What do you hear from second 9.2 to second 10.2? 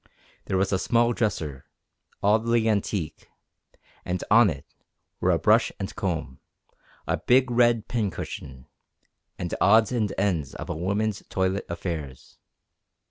and odds and